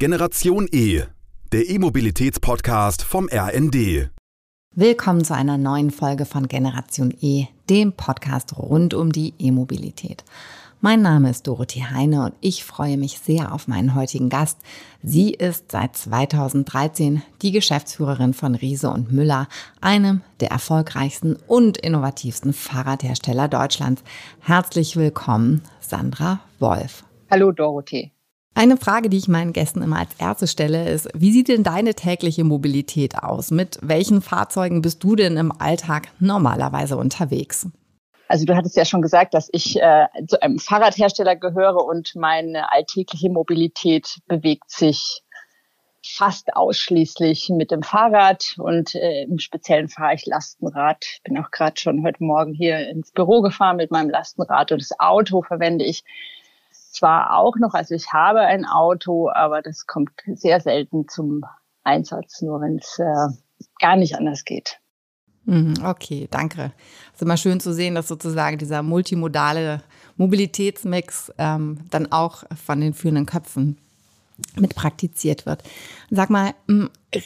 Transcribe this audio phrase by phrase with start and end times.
[0.00, 1.02] Generation E,
[1.50, 4.10] der E-Mobilitäts-Podcast vom RND.
[4.72, 10.22] Willkommen zu einer neuen Folge von Generation E, dem Podcast rund um die E-Mobilität.
[10.80, 14.58] Mein Name ist Dorothee Heine und ich freue mich sehr auf meinen heutigen Gast.
[15.02, 19.48] Sie ist seit 2013 die Geschäftsführerin von Riese und Müller,
[19.80, 24.04] einem der erfolgreichsten und innovativsten Fahrradhersteller Deutschlands.
[24.38, 27.02] Herzlich willkommen, Sandra Wolf.
[27.28, 28.12] Hallo Dorothee.
[28.54, 31.94] Eine Frage, die ich meinen Gästen immer als erste stelle, ist, wie sieht denn deine
[31.94, 33.50] tägliche Mobilität aus?
[33.50, 37.68] Mit welchen Fahrzeugen bist du denn im Alltag normalerweise unterwegs?
[38.28, 42.70] Also du hattest ja schon gesagt, dass ich äh, zu einem Fahrradhersteller gehöre und meine
[42.72, 45.22] alltägliche Mobilität bewegt sich
[46.04, 51.04] fast ausschließlich mit dem Fahrrad und äh, im Speziellen fahre ich Lastenrad.
[51.04, 54.80] Ich bin auch gerade schon heute Morgen hier ins Büro gefahren mit meinem Lastenrad und
[54.80, 56.04] das Auto verwende ich
[56.98, 61.44] zwar auch noch, also ich habe ein Auto, aber das kommt sehr selten zum
[61.84, 64.80] Einsatz, nur wenn es äh, gar nicht anders geht.
[65.44, 66.72] Mhm, okay, danke.
[67.08, 69.82] Es ist immer schön zu sehen, dass sozusagen dieser multimodale
[70.16, 73.78] Mobilitätsmix ähm, dann auch von den führenden Köpfen
[74.56, 75.62] mit praktiziert wird.
[76.10, 76.54] Sag mal,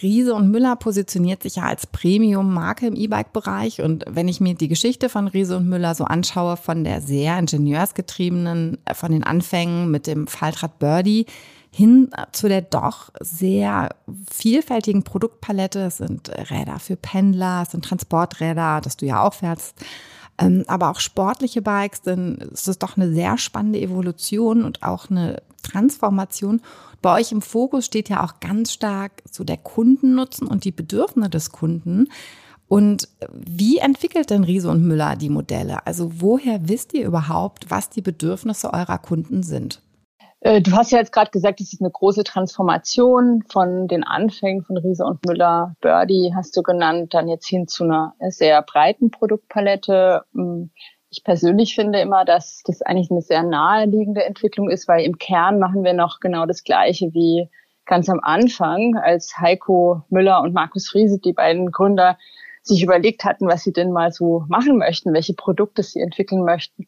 [0.03, 3.83] Riese und Müller positioniert sich ja als Premium-Marke im E-Bike-Bereich.
[3.83, 7.39] Und wenn ich mir die Geschichte von Riese und Müller so anschaue, von der sehr
[7.39, 11.27] ingenieursgetriebenen, äh, von den Anfängen mit dem Faltrad Birdie
[11.75, 13.89] hin zu der doch sehr
[14.31, 15.81] vielfältigen Produktpalette.
[15.81, 19.75] Es sind Räder für Pendler, es sind Transporträder, das du ja auch fährst.
[20.43, 25.09] Ähm, aber auch sportliche Bikes, denn es ist doch eine sehr spannende Evolution und auch
[25.09, 26.61] eine Transformation.
[27.01, 31.31] Bei euch im Fokus steht ja auch ganz stark so der Kundennutzen und die Bedürfnisse
[31.31, 32.09] des Kunden.
[32.67, 35.87] Und wie entwickelt denn Riese und Müller die Modelle?
[35.87, 39.81] Also woher wisst ihr überhaupt, was die Bedürfnisse eurer Kunden sind?
[40.45, 44.65] Äh, du hast ja jetzt gerade gesagt, es ist eine große Transformation von den Anfängen
[44.65, 45.77] von Riese und Müller.
[45.81, 50.25] Birdie hast du genannt, dann jetzt hin zu einer sehr breiten Produktpalette.
[50.33, 50.65] Mm,
[51.11, 55.61] ich persönlich finde immer, dass das eigentlich eine sehr naheliegende Entwicklung ist, weil im Kern
[55.61, 57.49] machen wir noch genau das Gleiche wie
[57.85, 62.19] ganz am Anfang, als Heiko Müller und Markus Riese, die beiden Gründer,
[62.63, 66.87] sich überlegt hatten, was sie denn mal so machen möchten, welche Produkte sie entwickeln möchten.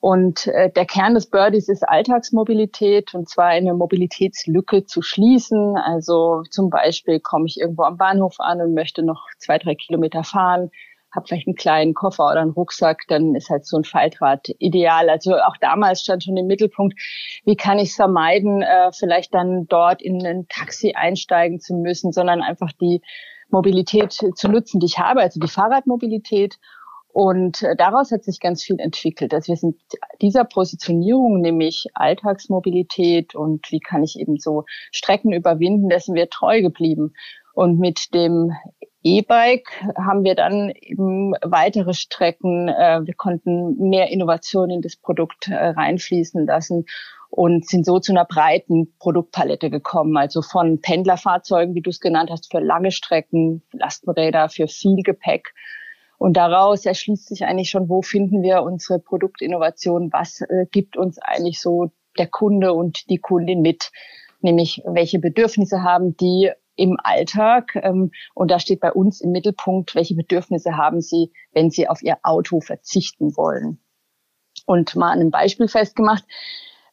[0.00, 5.76] Und äh, der Kern des Birdies ist Alltagsmobilität und zwar eine Mobilitätslücke zu schließen.
[5.76, 10.22] Also zum Beispiel komme ich irgendwo am Bahnhof an und möchte noch zwei, drei Kilometer
[10.22, 10.70] fahren,
[11.12, 15.10] habe vielleicht einen kleinen Koffer oder einen Rucksack, dann ist halt so ein Faltrad ideal.
[15.10, 16.96] Also auch damals stand schon im Mittelpunkt,
[17.44, 22.12] wie kann ich es vermeiden, äh, vielleicht dann dort in ein Taxi einsteigen zu müssen,
[22.12, 23.00] sondern einfach die
[23.50, 26.58] Mobilität zu nutzen, die ich habe, also die Fahrradmobilität
[27.18, 29.34] und äh, daraus hat sich ganz viel entwickelt.
[29.34, 29.74] Also wir sind
[30.22, 36.62] dieser Positionierung, nämlich Alltagsmobilität und wie kann ich eben so Strecken überwinden, dessen wir treu
[36.62, 37.14] geblieben.
[37.54, 38.52] Und mit dem
[39.02, 42.68] E-Bike haben wir dann eben weitere Strecken.
[42.68, 46.84] Äh, wir konnten mehr Innovation in das Produkt äh, reinfließen lassen
[47.30, 50.16] und sind so zu einer breiten Produktpalette gekommen.
[50.16, 55.52] Also von Pendlerfahrzeugen, wie du es genannt hast, für lange Strecken, Lastenräder, für viel Gepäck
[56.18, 61.18] und daraus erschließt sich eigentlich schon, wo finden wir unsere Produktinnovation, was äh, gibt uns
[61.18, 63.92] eigentlich so der Kunde und die Kundin mit,
[64.40, 67.76] nämlich welche Bedürfnisse haben die im Alltag.
[67.76, 72.02] Ähm, und da steht bei uns im Mittelpunkt, welche Bedürfnisse haben sie, wenn sie auf
[72.02, 73.78] ihr Auto verzichten wollen.
[74.66, 76.24] Und mal an einem Beispiel festgemacht,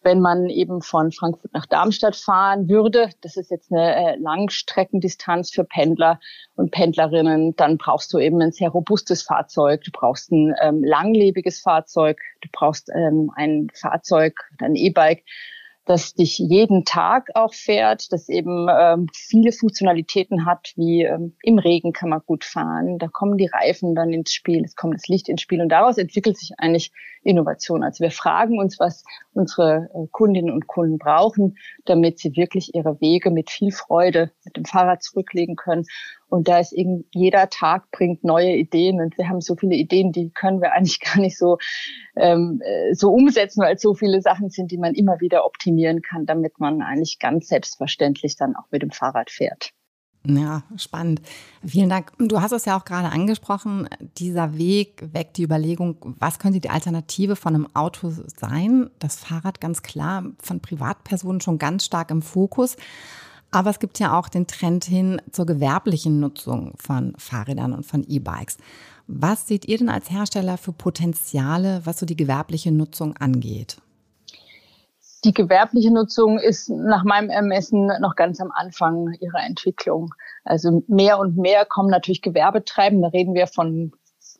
[0.05, 5.49] wenn man eben von Frankfurt nach Darmstadt fahren würde, das ist jetzt eine äh, Langstreckendistanz
[5.49, 6.19] für Pendler
[6.55, 11.59] und Pendlerinnen, dann brauchst du eben ein sehr robustes Fahrzeug, du brauchst ein ähm, langlebiges
[11.59, 15.23] Fahrzeug, du brauchst ähm, ein Fahrzeug, ein E-Bike,
[15.85, 21.57] das dich jeden Tag auch fährt, das eben ähm, viele Funktionalitäten hat, wie ähm, im
[21.57, 25.07] Regen kann man gut fahren, da kommen die Reifen dann ins Spiel, es kommt das
[25.07, 26.91] Licht ins Spiel und daraus entwickelt sich eigentlich
[27.25, 27.83] Innovation.
[27.83, 29.03] Also wir fragen uns, was
[29.33, 34.55] unsere äh, Kundinnen und Kunden brauchen, damit sie wirklich ihre Wege mit viel Freude mit
[34.55, 35.85] dem Fahrrad zurücklegen können
[36.27, 40.11] und da ist eben jeder Tag bringt neue Ideen und wir haben so viele Ideen,
[40.11, 41.57] die können wir eigentlich gar nicht so,
[42.15, 46.01] ähm, äh, so umsetzen, weil es so viele Sachen sind, die man immer wieder optimieren
[46.01, 49.71] kann, damit man eigentlich ganz selbstverständlich dann auch mit dem Fahrrad fährt.
[50.27, 51.21] Ja, spannend.
[51.65, 52.11] Vielen Dank.
[52.17, 53.87] Du hast es ja auch gerade angesprochen,
[54.17, 58.89] dieser Weg weckt die Überlegung, was könnte die Alternative von einem Auto sein?
[58.99, 62.75] Das Fahrrad ganz klar von Privatpersonen schon ganz stark im Fokus.
[63.51, 68.03] Aber es gibt ja auch den Trend hin zur gewerblichen Nutzung von Fahrrädern und von
[68.03, 68.57] E-Bikes.
[69.07, 73.77] Was seht ihr denn als Hersteller für Potenziale, was so die gewerbliche Nutzung angeht?
[75.25, 80.13] Die gewerbliche Nutzung ist nach meinem Ermessen noch ganz am Anfang ihrer Entwicklung.
[80.43, 83.91] Also mehr und mehr kommen natürlich Gewerbetreibende, da reden wir von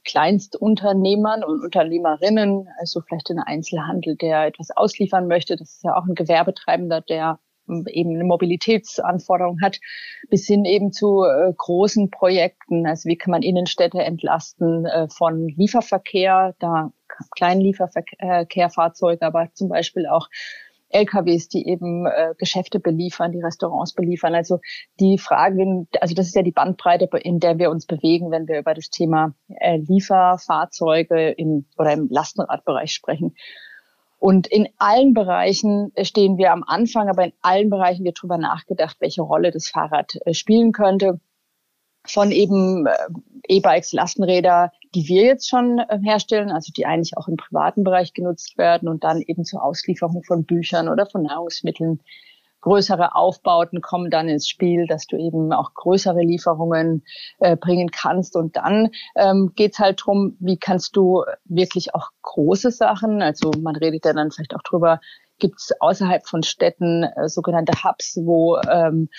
[0.06, 5.56] Kleinstunternehmern und Unternehmerinnen, also vielleicht ein Einzelhandel, der etwas ausliefern möchte.
[5.56, 7.40] Das ist ja auch ein Gewerbetreibender, der
[7.88, 9.80] eben eine Mobilitätsanforderung hat,
[10.30, 12.86] bis hin eben zu äh, großen Projekten.
[12.86, 16.92] Also wie kann man Innenstädte entlasten äh, von Lieferverkehr, da
[17.36, 20.30] kleinen Lieferverkehrfahrzeuge, aber zum Beispiel auch
[20.90, 24.36] LKWs, die eben äh, Geschäfte beliefern, die Restaurants beliefern.
[24.36, 24.60] Also
[25.00, 28.60] die Fragen, also das ist ja die Bandbreite, in der wir uns bewegen, wenn wir
[28.60, 33.36] über das Thema äh, Lieferfahrzeuge im, oder im Lastenradbereich sprechen.
[34.18, 38.98] Und in allen Bereichen stehen wir am Anfang, aber in allen Bereichen wird darüber nachgedacht,
[39.00, 41.20] welche Rolle das Fahrrad äh, spielen könnte
[42.08, 42.96] von eben äh,
[43.48, 48.13] E-Bikes, Lastenräder, die wir jetzt schon äh, herstellen, also die eigentlich auch im privaten Bereich
[48.13, 52.00] genutzt werden und dann eben zur Auslieferung von Büchern oder von Nahrungsmitteln.
[52.62, 57.03] Größere Aufbauten kommen dann ins Spiel, dass du eben auch größere Lieferungen
[57.38, 58.36] äh, bringen kannst.
[58.36, 63.75] Und dann ähm, geht halt drum, wie kannst du wirklich auch große Sachen, also man
[63.75, 65.00] redet ja dann vielleicht auch drüber,
[65.38, 69.09] gibt es außerhalb von Städten äh, sogenannte Hubs, wo ähm,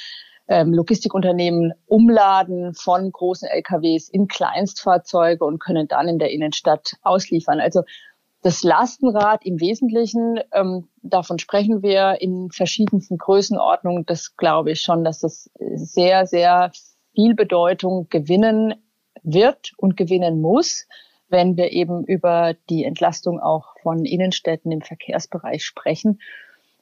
[0.49, 7.61] ähm, Logistikunternehmen umladen von großen LKWs in Kleinstfahrzeuge und können dann in der Innenstadt ausliefern.
[7.61, 7.83] Also
[8.43, 14.07] das Lastenrad im Wesentlichen, ähm, davon sprechen wir in verschiedensten Größenordnungen.
[14.07, 16.71] Das glaube ich schon, dass das sehr, sehr
[17.13, 18.75] viel Bedeutung gewinnen
[19.25, 20.87] wird und gewinnen muss,
[21.29, 26.21] wenn wir eben über die Entlastung auch von Innenstädten im Verkehrsbereich sprechen.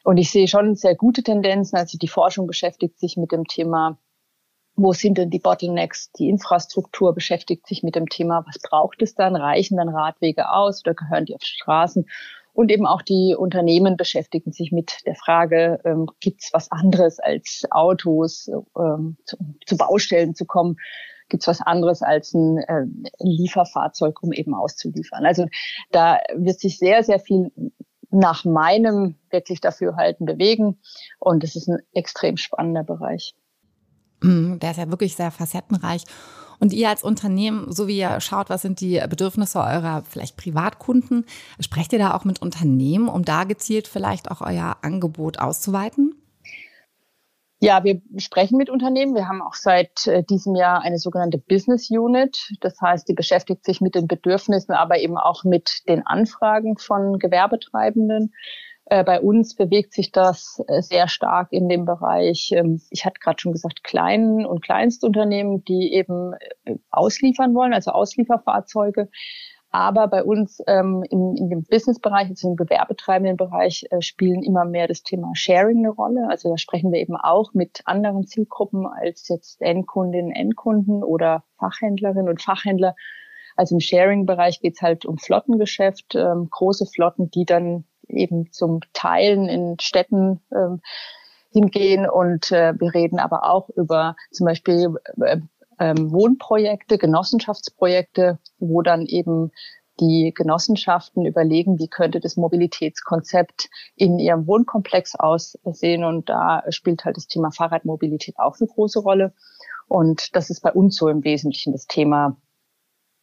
[0.05, 1.77] Und ich sehe schon sehr gute Tendenzen.
[1.77, 3.99] Also die Forschung beschäftigt sich mit dem Thema,
[4.77, 6.13] wo sind denn die Bottlenecks?
[6.13, 9.35] Die Infrastruktur beschäftigt sich mit dem Thema, was braucht es dann?
[9.35, 12.07] Reichen dann Radwege aus oder gehören die auf Straßen?
[12.53, 17.19] Und eben auch die Unternehmen beschäftigen sich mit der Frage, ähm, gibt es was anderes
[17.19, 18.49] als Autos
[18.79, 19.37] ähm, zu,
[19.67, 20.77] zu, Baustellen zu kommen?
[21.31, 22.85] Gibt es was anderes als ein äh,
[23.21, 25.25] Lieferfahrzeug, um eben auszuliefern?
[25.25, 25.47] Also
[25.91, 27.51] da wird sich sehr, sehr viel
[28.15, 30.79] nach meinem wirklich dafür halten bewegen.
[31.19, 33.35] Und es ist ein extrem spannender Bereich.
[34.23, 36.05] Mm, der ist ja wirklich sehr facettenreich.
[36.61, 41.27] Und ihr als Unternehmen, so wie ihr schaut, was sind die Bedürfnisse eurer vielleicht Privatkunden,
[41.61, 46.15] sprecht ihr da auch mit Unternehmen, um da gezielt vielleicht auch euer Angebot auszuweiten?
[47.65, 49.15] Ja, wir sprechen mit Unternehmen.
[49.15, 52.53] Wir haben auch seit äh, diesem Jahr eine sogenannte Business Unit.
[52.61, 57.19] Das heißt, die beschäftigt sich mit den Bedürfnissen, aber eben auch mit den Anfragen von
[57.19, 58.35] Gewerbetreibenden.
[58.85, 63.19] Äh, bei uns bewegt sich das äh, sehr stark in dem Bereich, ähm, ich hatte
[63.19, 66.35] gerade schon gesagt, kleinen und Kleinstunternehmen, die eben
[66.91, 69.09] ausliefern wollen, also Auslieferfahrzeuge.
[69.75, 74.65] Aber bei uns ähm, in, in dem Businessbereich, also im gewerbetreibenden Bereich, äh, spielen immer
[74.65, 76.29] mehr das Thema Sharing eine Rolle.
[76.31, 82.29] Also da sprechen wir eben auch mit anderen Zielgruppen als jetzt Endkundinnen, Endkunden oder Fachhändlerinnen
[82.29, 82.95] und Fachhändler.
[83.57, 89.49] Also im Sharing-Bereich geht's halt um Flottengeschäft, ähm, große Flotten, die dann eben zum Teilen
[89.49, 90.83] in Städten ähm,
[91.51, 92.09] hingehen.
[92.09, 95.39] Und äh, wir reden aber auch über zum Beispiel äh,
[95.85, 99.51] ähm, Wohnprojekte, Genossenschaftsprojekte, wo dann eben
[100.01, 106.05] die Genossenschaften überlegen, wie könnte das Mobilitätskonzept in ihrem Wohnkomplex aussehen.
[106.05, 109.35] Und da spielt halt das Thema Fahrradmobilität auch eine große Rolle.
[109.87, 112.37] Und das ist bei uns so im Wesentlichen das Thema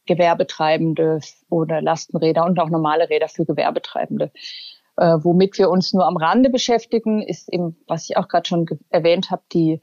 [0.06, 4.30] Gewerbetreibende oder Lastenräder und auch normale Räder für Gewerbetreibende.
[4.96, 8.66] Äh, womit wir uns nur am Rande beschäftigen, ist eben, was ich auch gerade schon
[8.88, 9.80] erwähnt habe, die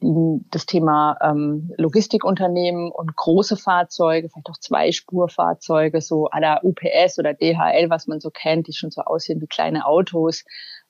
[0.00, 7.32] das Thema ähm, Logistikunternehmen und große Fahrzeuge, vielleicht auch Zweispurfahrzeuge, so à la UPS oder
[7.32, 10.44] DHL, was man so kennt, die schon so aussehen wie kleine Autos.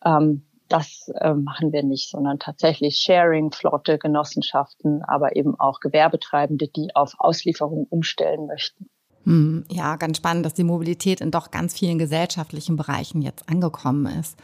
[0.04, 6.66] Ähm, das äh, machen wir nicht, sondern tatsächlich Sharing, Flotte, Genossenschaften, aber eben auch Gewerbetreibende,
[6.66, 8.88] die auf Auslieferung umstellen möchten.
[9.24, 14.06] Hm, ja, ganz spannend, dass die Mobilität in doch ganz vielen gesellschaftlichen Bereichen jetzt angekommen
[14.20, 14.36] ist.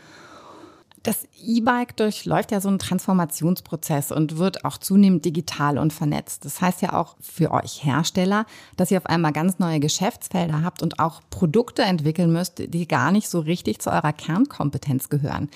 [1.02, 6.44] Das E-Bike durchläuft ja so einen Transformationsprozess und wird auch zunehmend digital und vernetzt.
[6.44, 10.80] Das heißt ja auch für euch Hersteller, dass ihr auf einmal ganz neue Geschäftsfelder habt
[10.80, 15.50] und auch Produkte entwickeln müsst, die gar nicht so richtig zu eurer Kernkompetenz gehören.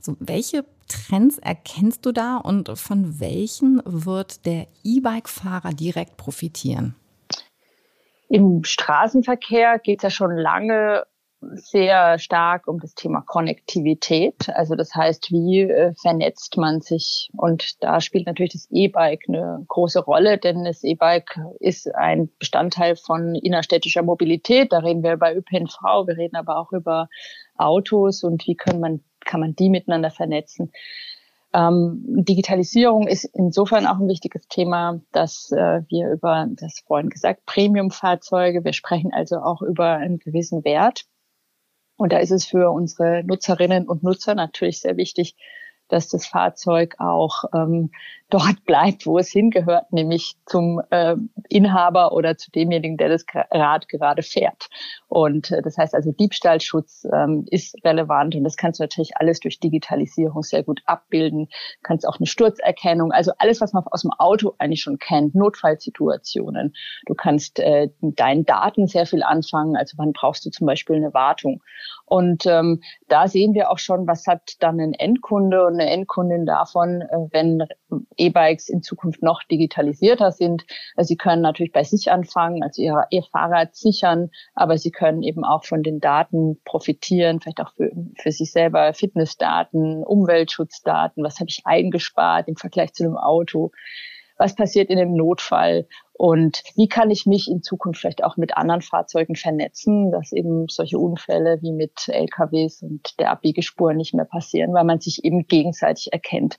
[0.00, 6.94] So, welche Trends erkennst du da und von welchen wird der E-Bike-Fahrer direkt profitieren?
[8.28, 11.04] Im Straßenverkehr geht es ja schon lange
[11.54, 14.48] sehr stark um das Thema Konnektivität.
[14.50, 17.30] Also das heißt, wie äh, vernetzt man sich?
[17.36, 22.96] Und da spielt natürlich das E-Bike eine große Rolle, denn das E-Bike ist ein Bestandteil
[22.96, 24.72] von innerstädtischer Mobilität.
[24.72, 27.08] Da reden wir über ÖPNV, wir reden aber auch über
[27.56, 30.72] Autos und wie kann man kann man die miteinander vernetzen.
[31.54, 37.44] Ähm, Digitalisierung ist insofern auch ein wichtiges Thema, dass äh, wir über, das vorhin gesagt,
[37.44, 41.04] Premium-Fahrzeuge, wir sprechen also auch über einen gewissen Wert.
[42.02, 45.36] Und da ist es für unsere Nutzerinnen und Nutzer natürlich sehr wichtig,
[45.92, 47.90] dass das Fahrzeug auch ähm,
[48.30, 51.16] dort bleibt, wo es hingehört, nämlich zum äh,
[51.48, 54.68] Inhaber oder zu demjenigen, der das Rad gerade fährt.
[55.08, 59.40] Und äh, das heißt also, Diebstahlschutz ähm, ist relevant und das kannst du natürlich alles
[59.40, 61.48] durch Digitalisierung sehr gut abbilden.
[61.82, 66.74] Kannst auch eine Sturzerkennung, also alles, was man aus dem Auto eigentlich schon kennt, Notfallsituationen.
[67.06, 69.76] Du kannst äh, mit deinen Daten sehr viel anfangen.
[69.76, 71.62] Also wann brauchst du zum Beispiel eine Wartung?
[72.12, 76.44] Und ähm, da sehen wir auch schon, was hat dann ein Endkunde und eine Endkundin
[76.44, 77.66] davon, äh, wenn
[78.18, 80.66] E-Bikes in Zukunft noch digitalisierter sind.
[80.94, 85.22] Also sie können natürlich bei sich anfangen, also ihr, ihr Fahrrad sichern, aber sie können
[85.22, 91.40] eben auch von den Daten profitieren, vielleicht auch für, für sich selber Fitnessdaten, Umweltschutzdaten, was
[91.40, 93.72] habe ich eingespart im Vergleich zu einem Auto,
[94.42, 98.56] was passiert in einem Notfall und wie kann ich mich in Zukunft vielleicht auch mit
[98.56, 104.24] anderen Fahrzeugen vernetzen, dass eben solche Unfälle wie mit LKWs und der Abbiegespur nicht mehr
[104.24, 106.58] passieren, weil man sich eben gegenseitig erkennt.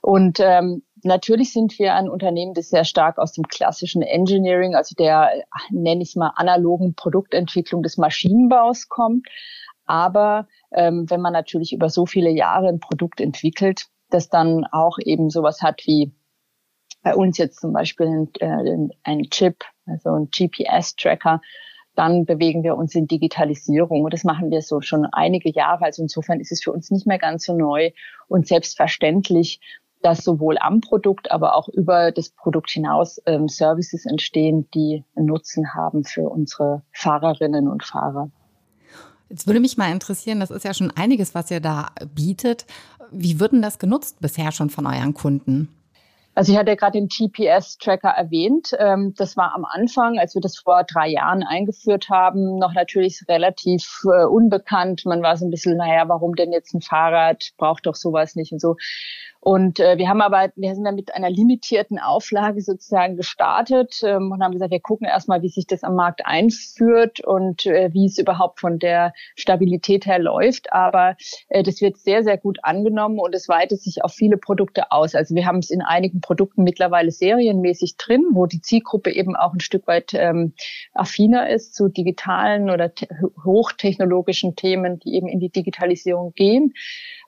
[0.00, 4.96] Und ähm, natürlich sind wir ein Unternehmen, das sehr stark aus dem klassischen Engineering, also
[4.96, 5.30] der,
[5.70, 9.28] nenne ich es mal, analogen Produktentwicklung des Maschinenbaus kommt.
[9.86, 14.98] Aber ähm, wenn man natürlich über so viele Jahre ein Produkt entwickelt, das dann auch
[15.04, 16.12] eben sowas hat wie
[17.02, 21.40] bei uns jetzt zum Beispiel ein, äh, ein Chip, also ein GPS-Tracker,
[21.94, 24.04] dann bewegen wir uns in Digitalisierung.
[24.04, 25.84] Und das machen wir so schon einige Jahre.
[25.84, 27.90] Also insofern ist es für uns nicht mehr ganz so neu
[28.28, 29.60] und selbstverständlich,
[30.00, 35.74] dass sowohl am Produkt, aber auch über das Produkt hinaus ähm, Services entstehen, die Nutzen
[35.74, 38.30] haben für unsere Fahrerinnen und Fahrer.
[39.28, 42.64] Jetzt würde mich mal interessieren, das ist ja schon einiges, was ihr da bietet.
[43.10, 45.68] Wie wird denn das genutzt bisher schon von euren Kunden?
[46.38, 48.70] Also ich hatte gerade den GPS-Tracker erwähnt.
[48.78, 53.24] Ähm, das war am Anfang, als wir das vor drei Jahren eingeführt haben, noch natürlich
[53.28, 55.04] relativ äh, unbekannt.
[55.04, 57.50] Man war so ein bisschen, naja, warum denn jetzt ein Fahrrad?
[57.56, 58.76] Braucht doch sowas nicht und so.
[59.40, 64.32] Und äh, wir haben aber, wir sind dann mit einer limitierten Auflage sozusagen gestartet ähm,
[64.32, 68.06] und haben gesagt, wir gucken erstmal, wie sich das am Markt einführt und äh, wie
[68.06, 70.72] es überhaupt von der Stabilität her läuft.
[70.72, 71.16] Aber
[71.48, 75.14] äh, das wird sehr, sehr gut angenommen und es weitet sich auf viele Produkte aus.
[75.14, 79.52] Also wir haben es in einigen Produkten mittlerweile serienmäßig drin, wo die Zielgruppe eben auch
[79.52, 80.54] ein Stück weit ähm,
[80.94, 82.92] affiner ist zu digitalen oder
[83.44, 86.74] hochtechnologischen Themen, die eben in die Digitalisierung gehen.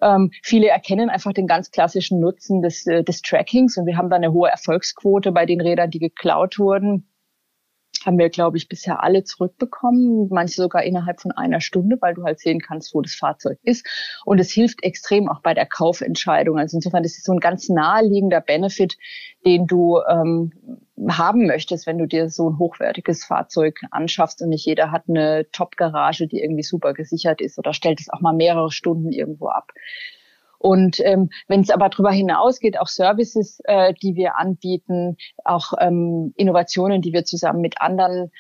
[0.02, 4.10] Ähm, viele erkennen einfach den ganz klassischen Nutzen des, äh, des Trackings und wir haben
[4.10, 7.06] da eine hohe Erfolgsquote bei den Rädern, die geklaut wurden
[8.04, 12.24] haben wir, glaube ich, bisher alle zurückbekommen, manche sogar innerhalb von einer Stunde, weil du
[12.24, 13.86] halt sehen kannst, wo das Fahrzeug ist.
[14.24, 16.58] Und es hilft extrem auch bei der Kaufentscheidung.
[16.58, 18.96] Also insofern, das ist so ein ganz naheliegender Benefit,
[19.44, 20.52] den du ähm,
[21.08, 25.46] haben möchtest, wenn du dir so ein hochwertiges Fahrzeug anschaffst und nicht jeder hat eine
[25.52, 29.72] Top-Garage, die irgendwie super gesichert ist oder stellt es auch mal mehrere Stunden irgendwo ab.
[30.60, 36.34] Und ähm, wenn es aber darüber hinausgeht, auch Services, äh, die wir anbieten, auch ähm,
[36.36, 38.30] Innovationen, die wir zusammen mit anderen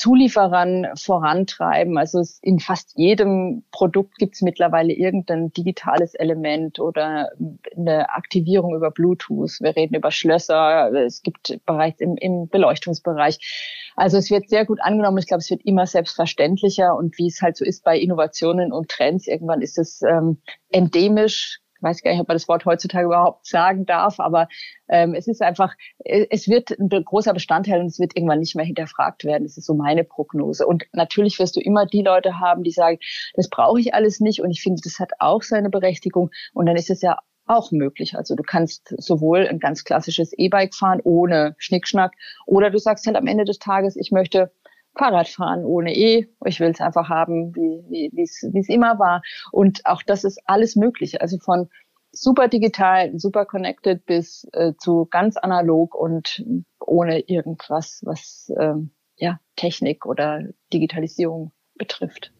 [0.00, 1.98] Zulieferern vorantreiben.
[1.98, 7.30] Also in fast jedem Produkt gibt es mittlerweile irgendein digitales Element oder
[7.76, 9.58] eine Aktivierung über Bluetooth.
[9.60, 10.90] Wir reden über Schlösser.
[10.94, 13.92] Es gibt bereits im, im Beleuchtungsbereich.
[13.94, 15.18] Also es wird sehr gut angenommen.
[15.18, 16.96] Ich glaube, es wird immer selbstverständlicher.
[16.96, 20.40] Und wie es halt so ist bei Innovationen und Trends, irgendwann ist es ähm,
[20.70, 24.48] endemisch weiß gar nicht, ob man das Wort heutzutage überhaupt sagen darf, aber
[24.88, 28.56] ähm, es ist einfach, äh, es wird ein großer Bestandteil und es wird irgendwann nicht
[28.56, 29.44] mehr hinterfragt werden.
[29.44, 30.66] Das ist so meine Prognose.
[30.66, 32.98] Und natürlich wirst du immer die Leute haben, die sagen,
[33.34, 36.30] das brauche ich alles nicht und ich finde, das hat auch seine Berechtigung.
[36.54, 38.14] Und dann ist es ja auch möglich.
[38.16, 42.12] Also du kannst sowohl ein ganz klassisches E-Bike fahren ohne Schnickschnack
[42.46, 44.52] oder du sagst halt am Ende des Tages, ich möchte
[44.96, 46.28] Fahrrad fahren ohne E.
[46.44, 49.22] Ich will es einfach haben, wie wie es immer war.
[49.52, 51.20] Und auch das ist alles möglich.
[51.20, 51.68] Also von
[52.12, 56.44] super digital, super connected bis äh, zu ganz analog und
[56.80, 58.74] ohne irgendwas, was äh,
[59.16, 62.32] ja Technik oder Digitalisierung betrifft.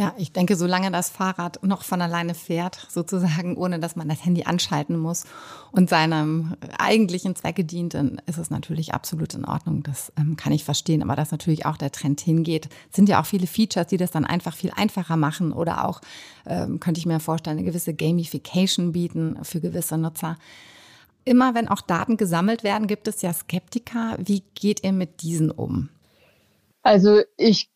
[0.00, 4.24] Ja, ich denke, solange das Fahrrad noch von alleine fährt, sozusagen, ohne dass man das
[4.24, 5.24] Handy anschalten muss
[5.72, 9.82] und seinem eigentlichen Zwecke dient, dann ist es natürlich absolut in Ordnung.
[9.82, 11.02] Das ähm, kann ich verstehen.
[11.02, 14.24] Aber dass natürlich auch der Trend hingeht, sind ja auch viele Features, die das dann
[14.24, 16.00] einfach viel einfacher machen oder auch,
[16.46, 20.38] ähm, könnte ich mir vorstellen, eine gewisse Gamification bieten für gewisse Nutzer.
[21.26, 24.16] Immer wenn auch Daten gesammelt werden, gibt es ja Skeptiker.
[24.18, 25.90] Wie geht ihr mit diesen um?
[26.82, 27.68] Also ich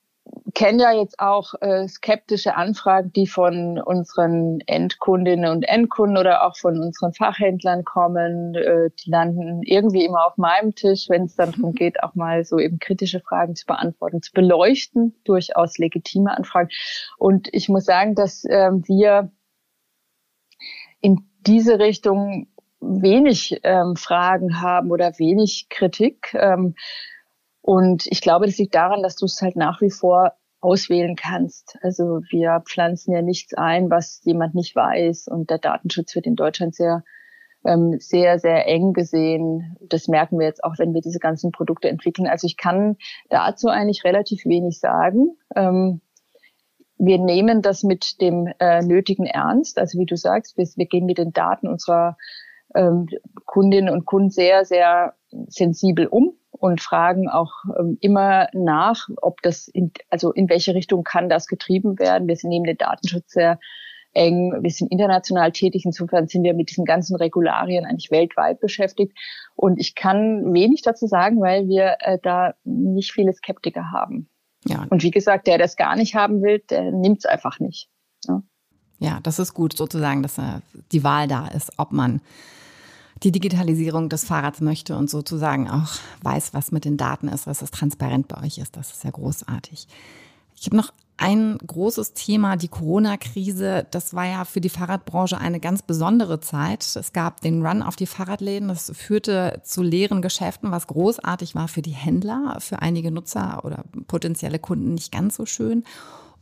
[0.54, 6.56] kenne ja jetzt auch äh, skeptische Anfragen, die von unseren Endkundinnen und Endkunden oder auch
[6.56, 8.54] von unseren Fachhändlern kommen.
[8.54, 12.44] Äh, die landen irgendwie immer auf meinem Tisch, wenn es dann darum geht, auch mal
[12.44, 16.70] so eben kritische Fragen zu beantworten, zu beleuchten, durchaus legitime Anfragen.
[17.18, 19.30] Und ich muss sagen, dass äh, wir
[21.00, 22.46] in diese Richtung
[22.80, 26.32] wenig ähm, Fragen haben oder wenig Kritik.
[26.34, 26.74] Ähm,
[27.66, 31.78] und ich glaube, das liegt daran, dass du es halt nach wie vor auswählen kannst.
[31.80, 35.28] Also wir pflanzen ja nichts ein, was jemand nicht weiß.
[35.28, 37.04] Und der Datenschutz wird in Deutschland sehr,
[37.64, 39.78] ähm, sehr, sehr eng gesehen.
[39.80, 42.28] Das merken wir jetzt auch, wenn wir diese ganzen Produkte entwickeln.
[42.28, 42.98] Also ich kann
[43.30, 45.38] dazu eigentlich relativ wenig sagen.
[45.56, 46.02] Ähm,
[46.98, 49.78] wir nehmen das mit dem äh, nötigen Ernst.
[49.78, 52.18] Also wie du sagst, wir, wir gehen mit den Daten unserer
[52.74, 53.08] ähm,
[53.46, 55.14] Kundinnen und Kunden sehr, sehr
[55.48, 61.04] sensibel um und fragen auch ähm, immer nach, ob das, in, also in welche Richtung
[61.04, 62.28] kann das getrieben werden.
[62.28, 63.58] Wir sind neben dem Datenschutz sehr
[64.12, 69.16] eng, wir sind international tätig, insofern sind wir mit diesen ganzen Regularien eigentlich weltweit beschäftigt.
[69.56, 74.28] Und ich kann wenig dazu sagen, weil wir äh, da nicht viele Skeptiker haben.
[74.66, 74.86] Ja.
[74.88, 77.88] Und wie gesagt, der, der das gar nicht haben will, der nimmt es einfach nicht.
[78.26, 78.42] Ja.
[78.98, 80.60] ja, das ist gut sozusagen, dass äh,
[80.92, 82.20] die Wahl da ist, ob man
[83.22, 85.92] die Digitalisierung des Fahrrads möchte und sozusagen auch
[86.22, 88.76] weiß, was mit den Daten ist, was das transparent bei euch ist.
[88.76, 89.86] Das ist ja großartig.
[90.56, 93.86] Ich habe noch ein großes Thema, die Corona-Krise.
[93.90, 96.84] Das war ja für die Fahrradbranche eine ganz besondere Zeit.
[96.96, 98.68] Es gab den Run auf die Fahrradläden.
[98.68, 103.84] Das führte zu leeren Geschäften, was großartig war für die Händler, für einige Nutzer oder
[104.08, 105.84] potenzielle Kunden nicht ganz so schön.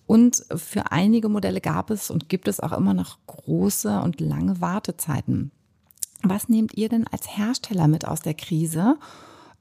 [0.07, 4.61] Und für einige Modelle gab es und gibt es auch immer noch große und lange
[4.61, 5.52] Wartezeiten.
[6.23, 8.97] Was nehmt ihr denn als Hersteller mit aus der Krise?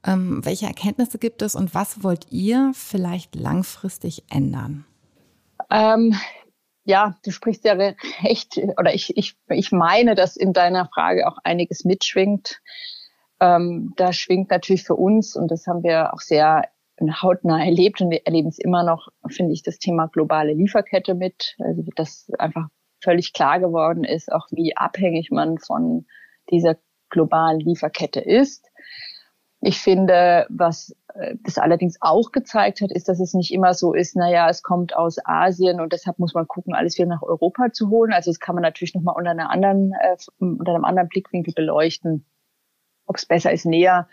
[0.06, 4.84] Ähm, welche Erkenntnisse gibt es und was wollt ihr vielleicht langfristig ändern?
[5.70, 6.14] Ähm,
[6.84, 11.38] ja, du sprichst ja recht, oder ich, ich, ich meine, dass in deiner Frage auch
[11.44, 12.60] einiges mitschwingt.
[13.40, 16.68] Ähm, da schwingt natürlich für uns, und das haben wir auch sehr
[17.00, 21.56] hautnah erlebt und wir erleben es immer noch, finde ich, das Thema globale Lieferkette mit.
[21.58, 22.68] Also, dass einfach
[23.00, 26.06] völlig klar geworden ist, auch wie abhängig man von
[26.50, 26.76] dieser
[27.10, 28.66] globalen Lieferkette ist.
[29.60, 33.94] Ich finde, was äh, das allerdings auch gezeigt hat, ist, dass es nicht immer so
[33.94, 37.72] ist, naja, es kommt aus Asien und deshalb muss man gucken, alles wieder nach Europa
[37.72, 38.12] zu holen.
[38.12, 42.26] Also das kann man natürlich nochmal unter einer anderen, äh, unter einem anderen Blickwinkel beleuchten,
[43.06, 44.08] ob es besser ist, näher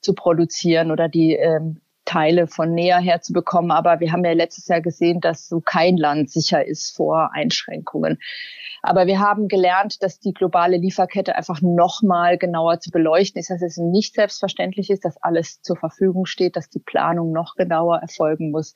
[0.00, 3.70] zu produzieren oder die ähm, Teile von näher herzubekommen.
[3.70, 8.18] Aber wir haben ja letztes Jahr gesehen, dass so kein Land sicher ist vor Einschränkungen.
[8.82, 13.60] Aber wir haben gelernt, dass die globale Lieferkette einfach nochmal genauer zu beleuchten ist, dass
[13.60, 18.52] es nicht selbstverständlich ist, dass alles zur Verfügung steht, dass die Planung noch genauer erfolgen
[18.52, 18.74] muss.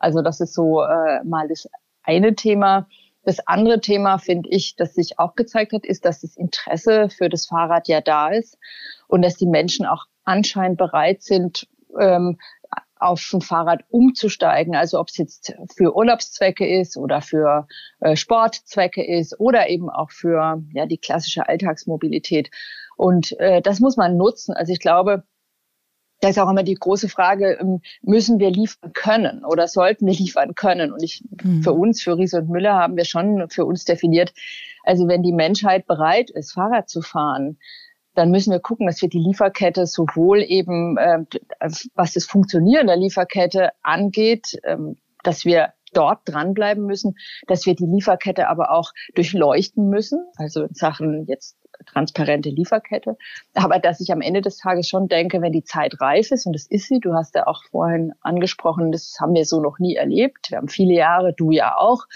[0.00, 1.68] Also das ist so äh, mal das
[2.02, 2.88] eine Thema.
[3.24, 7.28] Das andere Thema, finde ich, das sich auch gezeigt hat, ist, dass das Interesse für
[7.28, 8.58] das Fahrrad ja da ist
[9.06, 11.68] und dass die Menschen auch anscheinend bereit sind,
[12.00, 12.38] ähm,
[13.02, 14.74] auf ein Fahrrad umzusteigen.
[14.74, 17.66] Also ob es jetzt für Urlaubszwecke ist oder für
[18.00, 22.50] äh, Sportzwecke ist oder eben auch für ja die klassische Alltagsmobilität.
[22.96, 24.54] Und äh, das muss man nutzen.
[24.54, 25.24] Also ich glaube,
[26.22, 30.14] da ist auch immer die große Frage, ähm, müssen wir liefern können oder sollten wir
[30.18, 30.92] liefern können?
[30.92, 31.62] Und ich, mhm.
[31.62, 34.32] für uns, für Riese und Müller haben wir schon für uns definiert,
[34.84, 37.58] also wenn die Menschheit bereit ist, Fahrrad zu fahren,
[38.14, 41.24] dann müssen wir gucken, dass wir die Lieferkette sowohl eben, äh,
[41.94, 47.86] was das Funktionieren der Lieferkette angeht, ähm, dass wir dort dranbleiben müssen, dass wir die
[47.86, 53.16] Lieferkette aber auch durchleuchten müssen, also in Sachen jetzt transparente Lieferkette.
[53.54, 56.52] Aber dass ich am Ende des Tages schon denke, wenn die Zeit reif ist, und
[56.52, 59.96] das ist sie, du hast ja auch vorhin angesprochen, das haben wir so noch nie
[59.96, 60.50] erlebt.
[60.50, 62.06] Wir haben viele Jahre, du ja auch,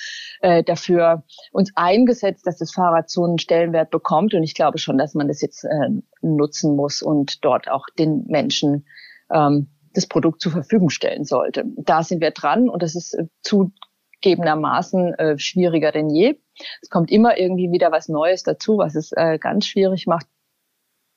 [0.41, 4.35] äh, dafür uns eingesetzt, dass das Fahrrad so einen Stellenwert bekommt.
[4.35, 5.91] Und ich glaube schon, dass man das jetzt äh,
[6.23, 8.87] nutzen muss und dort auch den Menschen
[9.33, 11.65] ähm, das Produkt zur Verfügung stellen sollte.
[11.77, 13.25] Da sind wir dran und das ist äh,
[14.27, 16.37] zugegebenermaßen äh, schwieriger denn je.
[16.83, 20.27] Es kommt immer irgendwie wieder was Neues dazu, was es äh, ganz schwierig macht,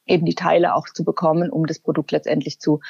[0.06, 2.82] eben die Teile auch zu bekommen, um das Produkt letztendlich zu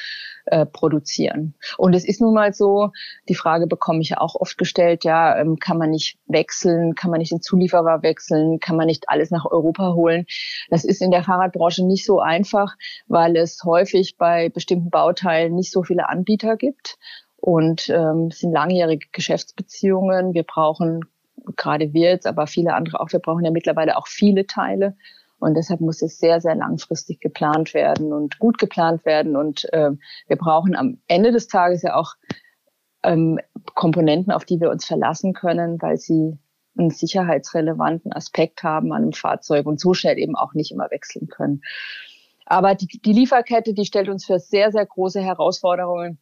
[0.45, 1.53] äh, produzieren.
[1.77, 2.91] Und es ist nun mal so,
[3.27, 7.11] die Frage bekomme ich ja auch oft gestellt, ja, ähm, kann man nicht wechseln, kann
[7.11, 10.25] man nicht den Zulieferer wechseln, kann man nicht alles nach Europa holen.
[10.69, 12.75] Das ist in der Fahrradbranche nicht so einfach,
[13.07, 16.97] weil es häufig bei bestimmten Bauteilen nicht so viele Anbieter gibt.
[17.49, 20.35] Und ähm, es sind langjährige Geschäftsbeziehungen.
[20.35, 21.05] Wir brauchen
[21.55, 24.95] gerade wir jetzt, aber viele andere auch, wir brauchen ja mittlerweile auch viele Teile.
[25.39, 29.35] Und deshalb muss es sehr, sehr langfristig geplant werden und gut geplant werden.
[29.35, 29.89] Und äh,
[30.27, 32.13] wir brauchen am Ende des Tages ja auch
[33.01, 33.39] ähm,
[33.73, 36.37] Komponenten, auf die wir uns verlassen können, weil sie
[36.77, 41.29] einen sicherheitsrelevanten Aspekt haben an einem Fahrzeug und so schnell eben auch nicht immer wechseln
[41.29, 41.63] können.
[42.45, 46.19] Aber die, die Lieferkette, die stellt uns für sehr, sehr große Herausforderungen.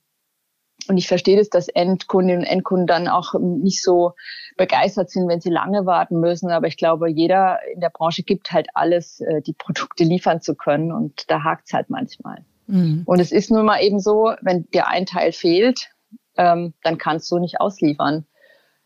[0.89, 4.13] Und ich verstehe das, dass Endkundinnen und Endkunden dann auch nicht so
[4.57, 6.49] begeistert sind, wenn sie lange warten müssen.
[6.51, 10.55] Aber ich glaube, jeder in der Branche gibt halt alles, äh, die Produkte liefern zu
[10.55, 10.91] können.
[10.91, 12.45] Und da hakt es halt manchmal.
[12.67, 13.03] Mhm.
[13.05, 15.89] Und es ist nun mal eben so, wenn dir ein Teil fehlt,
[16.37, 18.25] ähm, dann kannst du nicht ausliefern.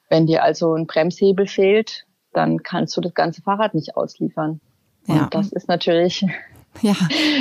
[0.10, 4.62] Wenn dir also ein Bremshebel fehlt, dann kannst du das ganze Fahrrad nicht ausliefern.
[5.08, 5.28] Und ja.
[5.32, 6.26] das ist natürlich
[6.82, 6.96] ja,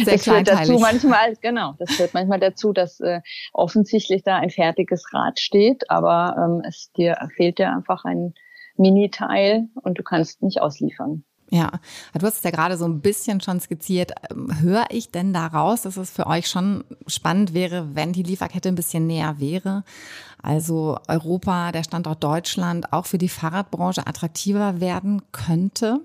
[0.05, 3.21] sehr das führt dazu manchmal, genau, das führt manchmal dazu, dass äh,
[3.53, 8.35] offensichtlich da ein fertiges Rad steht, aber ähm, es dir fehlt dir einfach ein
[8.77, 11.25] Mini-Teil und du kannst nicht ausliefern.
[11.53, 11.69] Ja,
[12.17, 14.13] du hast es ja gerade so ein bisschen schon skizziert.
[14.31, 18.69] Ähm, Höre ich denn daraus, dass es für euch schon spannend wäre, wenn die Lieferkette
[18.69, 19.83] ein bisschen näher wäre?
[20.41, 26.01] Also Europa, der Standort Deutschland, auch für die Fahrradbranche attraktiver werden könnte?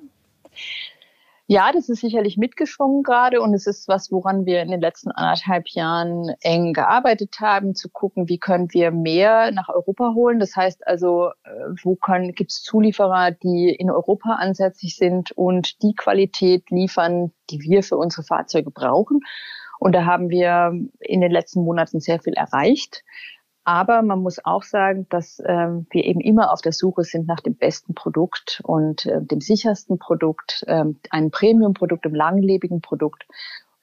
[1.48, 5.12] Ja, das ist sicherlich mitgeschwungen gerade und es ist was, woran wir in den letzten
[5.12, 10.40] anderthalb Jahren eng gearbeitet haben, zu gucken, wie können wir mehr nach Europa holen.
[10.40, 11.50] Das heißt also, äh,
[11.84, 12.00] wo
[12.34, 17.98] gibt es Zulieferer, die in Europa ansässig sind und die Qualität liefern, die wir für
[17.98, 19.20] unsere Fahrzeuge brauchen.
[19.78, 23.04] Und da haben wir in den letzten Monaten sehr viel erreicht.
[23.66, 27.40] Aber man muss auch sagen, dass ähm, wir eben immer auf der Suche sind nach
[27.40, 33.26] dem besten Produkt und äh, dem sichersten Produkt, äh, einem Premium-Produkt, einem langlebigen Produkt.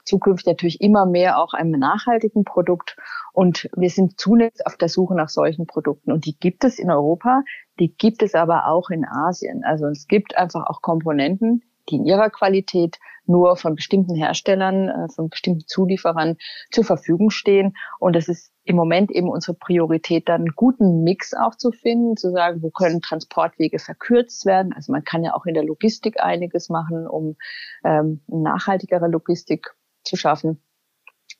[0.04, 2.96] Zukünftig natürlich immer mehr auch einem nachhaltigen Produkt.
[3.32, 6.12] Und wir sind zunächst auf der Suche nach solchen Produkten.
[6.12, 7.42] Und die gibt es in Europa,
[7.80, 9.64] die gibt es aber auch in Asien.
[9.64, 15.08] Also es gibt einfach auch Komponenten, die in ihrer Qualität nur von bestimmten Herstellern, äh,
[15.14, 16.36] von bestimmten Zulieferern
[16.70, 17.74] zur Verfügung stehen.
[17.98, 22.16] Und es ist im Moment eben unsere Priorität, dann einen guten Mix auch zu finden,
[22.16, 24.72] zu sagen, wo können Transportwege verkürzt werden.
[24.72, 27.36] Also man kann ja auch in der Logistik einiges machen, um
[27.84, 30.62] ähm, nachhaltigere Logistik zu schaffen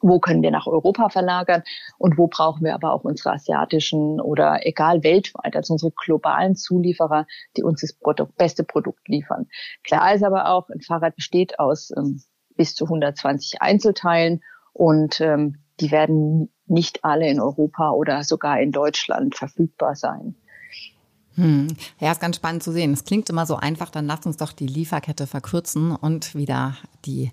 [0.02, 1.62] wo können wir nach Europa verlagern
[1.98, 7.26] und wo brauchen wir aber auch unsere asiatischen oder egal weltweit, also unsere globalen Zulieferer,
[7.56, 9.46] die uns das Produkt, beste Produkt liefern.
[9.84, 12.20] Klar ist aber auch, ein Fahrrad besteht aus ähm,
[12.56, 18.72] bis zu 120 Einzelteilen und ähm, die werden nicht alle in Europa oder sogar in
[18.72, 20.34] Deutschland verfügbar sein.
[21.34, 21.68] Hm.
[21.98, 22.92] Ja, ist ganz spannend zu sehen.
[22.92, 27.32] Es klingt immer so einfach, dann lasst uns doch die Lieferkette verkürzen und wieder die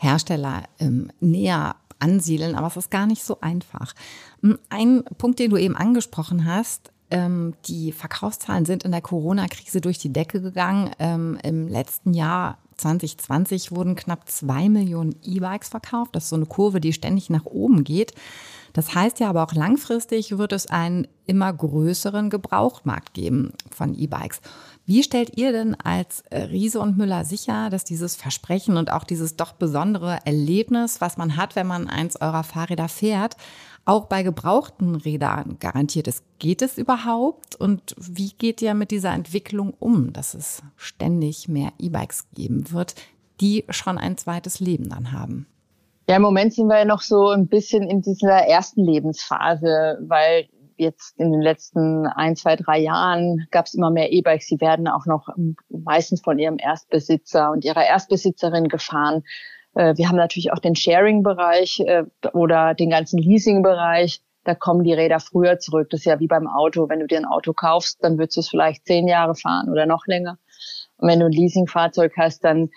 [0.00, 3.94] Hersteller ähm, näher ansiedeln, aber es ist gar nicht so einfach.
[4.42, 9.80] Hm, ein Punkt, den du eben angesprochen hast, ähm, die Verkaufszahlen sind in der Corona-Krise
[9.80, 10.90] durch die Decke gegangen.
[10.98, 16.16] Ähm, Im letzten Jahr 2020 wurden knapp zwei Millionen E-Bikes verkauft.
[16.16, 18.14] Das ist so eine Kurve, die ständig nach oben geht.
[18.72, 24.40] Das heißt ja aber auch langfristig wird es einen immer größeren Gebrauchtmarkt geben von E-Bikes.
[24.86, 29.04] Wie stellt ihr denn als äh, Riese und Müller sicher, dass dieses Versprechen und auch
[29.04, 33.36] dieses doch besondere Erlebnis, was man hat, wenn man eins eurer Fahrräder fährt,
[33.84, 36.24] auch bei gebrauchten Rädern garantiert ist?
[36.38, 37.56] Geht es überhaupt?
[37.56, 42.94] Und wie geht ihr mit dieser Entwicklung um, dass es ständig mehr E-Bikes geben wird,
[43.40, 45.46] die schon ein zweites Leben dann haben?
[46.08, 50.48] Ja, im Moment sind wir ja noch so ein bisschen in dieser ersten Lebensphase, weil
[50.80, 54.46] jetzt in den letzten ein, zwei, drei Jahren gab es immer mehr E-Bikes.
[54.46, 55.28] Sie werden auch noch
[55.68, 59.22] meistens von ihrem Erstbesitzer und ihrer Erstbesitzerin gefahren.
[59.74, 64.22] Äh, wir haben natürlich auch den Sharing-Bereich äh, oder den ganzen Leasing-Bereich.
[64.44, 65.88] Da kommen die Räder früher zurück.
[65.90, 66.88] Das ist ja wie beim Auto.
[66.88, 69.86] Wenn du dir ein Auto kaufst, dann würdest du es vielleicht zehn Jahre fahren oder
[69.86, 70.38] noch länger.
[70.96, 72.70] Und wenn du ein Leasing-Fahrzeug hast, dann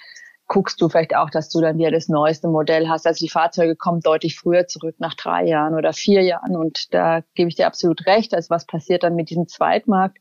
[0.47, 3.07] guckst du vielleicht auch, dass du dann wieder das neueste Modell hast.
[3.07, 6.55] Also die Fahrzeuge kommen deutlich früher zurück, nach drei Jahren oder vier Jahren.
[6.55, 8.33] Und da gebe ich dir absolut recht.
[8.33, 10.17] Also was passiert dann mit diesem Zweitmarkt?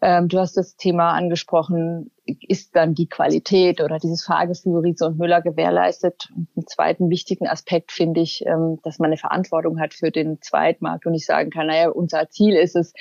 [0.00, 5.18] Ähm, du hast das Thema angesprochen, ist dann die Qualität oder dieses Fahrgefühl Riese und
[5.18, 6.28] Müller gewährleistet?
[6.34, 10.42] Und einen zweiten wichtigen Aspekt finde ich, ähm, dass man eine Verantwortung hat für den
[10.42, 12.92] Zweitmarkt und nicht sagen kann, naja, unser Ziel ist es,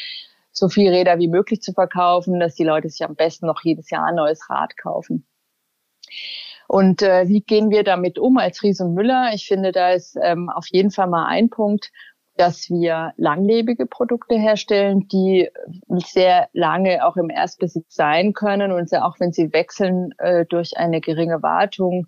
[0.52, 3.90] so viele Räder wie möglich zu verkaufen, dass die Leute sich am besten noch jedes
[3.90, 5.26] Jahr ein neues Rad kaufen.
[6.68, 9.32] Und äh, wie gehen wir damit um als Ries und Müller?
[9.34, 11.92] Ich finde, da ist ähm, auf jeden Fall mal ein Punkt,
[12.38, 15.50] dass wir langlebige Produkte herstellen, die
[15.90, 21.02] sehr lange auch im Erstbesitz sein können und auch wenn sie wechseln äh, durch eine
[21.02, 22.08] geringe Wartung,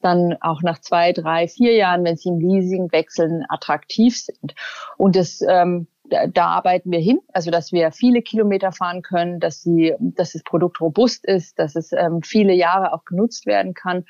[0.00, 4.54] dann auch nach zwei, drei, vier Jahren, wenn sie im Leasing wechseln, attraktiv sind.
[4.96, 5.88] Und das ähm,
[6.32, 10.42] da, arbeiten wir hin, also dass wir viele Kilometer fahren können, dass sie, dass das
[10.42, 14.04] Produkt robust ist, dass es ähm, viele Jahre auch genutzt werden kann.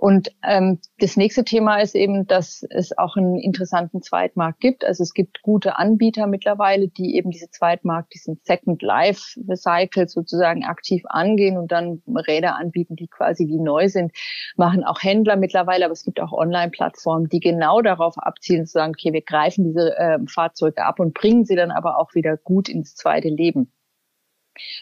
[0.00, 4.82] Und ähm, das nächste Thema ist eben, dass es auch einen interessanten Zweitmarkt gibt.
[4.82, 10.64] Also es gibt gute Anbieter mittlerweile, die eben diese Zweitmarkt, diesen Second Life Cycle sozusagen
[10.64, 14.12] aktiv angehen und dann Räder anbieten, die quasi wie neu sind.
[14.56, 18.94] Machen auch Händler mittlerweile, aber es gibt auch Online-Plattformen, die genau darauf abzielen, zu sagen,
[18.96, 22.70] okay, wir greifen diese äh, Fahrzeuge ab und bringen sie dann aber auch wieder gut
[22.70, 23.70] ins zweite Leben.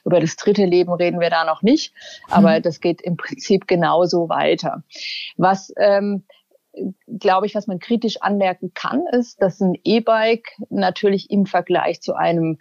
[0.05, 1.93] Über das dritte Leben reden wir da noch nicht,
[2.31, 2.63] aber mhm.
[2.63, 4.83] das geht im Prinzip genauso weiter.
[5.37, 6.25] Was ähm,
[7.19, 12.15] glaube ich, was man kritisch anmerken kann, ist, dass ein E-Bike natürlich im Vergleich zu
[12.15, 12.59] einem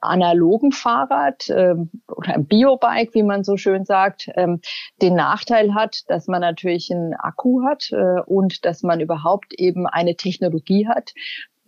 [0.00, 4.60] analogen Fahrrad ähm, oder ein Biobike, wie man so schön sagt, ähm,
[5.00, 9.86] den Nachteil hat, dass man natürlich einen Akku hat äh, und dass man überhaupt eben
[9.86, 11.12] eine Technologie hat,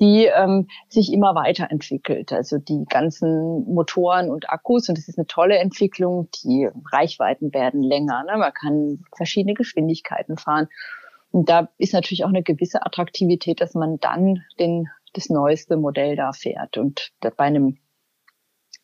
[0.01, 2.33] die ähm, sich immer weiterentwickelt.
[2.33, 7.83] Also die ganzen Motoren und Akkus, und das ist eine tolle Entwicklung, die Reichweiten werden
[7.83, 8.25] länger.
[8.25, 8.37] Ne?
[8.39, 10.69] Man kann verschiedene Geschwindigkeiten fahren.
[11.31, 16.17] Und da ist natürlich auch eine gewisse Attraktivität, dass man dann den, das neueste Modell
[16.17, 16.77] da fährt.
[16.77, 17.79] Und bei einem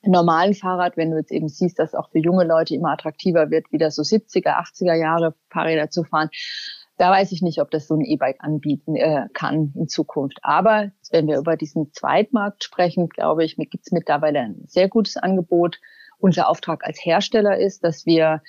[0.03, 3.71] normalen Fahrrad, wenn du jetzt eben siehst, dass auch für junge Leute immer attraktiver wird,
[3.73, 6.31] wieder so 70er, 80er Jahre Fahrräder zu fahren,
[7.01, 10.39] da weiß ich nicht, ob das so ein E-Bike anbieten äh, kann in Zukunft.
[10.43, 15.17] Aber wenn wir über diesen Zweitmarkt sprechen, glaube ich, gibt es mittlerweile ein sehr gutes
[15.17, 15.81] Angebot.
[16.19, 18.43] Unser Auftrag als Hersteller ist, dass wir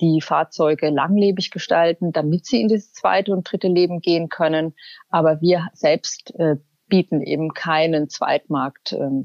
[0.00, 4.74] die Fahrzeuge langlebig gestalten, damit sie in das zweite und dritte Leben gehen können.
[5.08, 6.56] Aber wir selbst äh,
[6.88, 9.24] bieten eben keinen Zweitmarkt äh,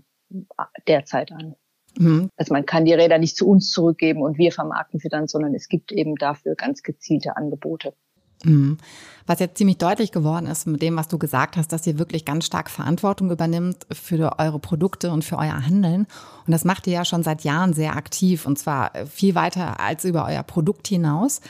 [0.87, 1.55] derzeit an.
[1.97, 2.29] Mhm.
[2.37, 5.53] Also man kann die Räder nicht zu uns zurückgeben und wir vermarkten sie dann, sondern
[5.53, 7.93] es gibt eben dafür ganz gezielte Angebote.
[8.43, 8.77] Mhm.
[9.25, 12.25] Was jetzt ziemlich deutlich geworden ist mit dem, was du gesagt hast, dass ihr wirklich
[12.25, 16.07] ganz stark Verantwortung übernimmt für eure Produkte und für euer Handeln.
[16.47, 20.03] Und das macht ihr ja schon seit Jahren sehr aktiv und zwar viel weiter als
[20.03, 21.41] über euer Produkt hinaus.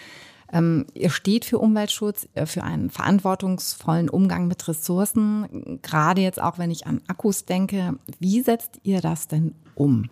[0.51, 5.79] Ähm, ihr steht für Umweltschutz, äh, für einen verantwortungsvollen Umgang mit Ressourcen.
[5.81, 7.95] Gerade jetzt auch, wenn ich an Akkus denke.
[8.19, 10.09] Wie setzt ihr das denn um?